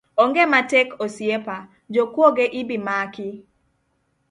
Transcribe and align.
Onge 0.23 0.43
matek 0.53 0.89
osiepa, 1.05 1.57
jokuoge 1.97 2.45
ibimaki 2.61 3.29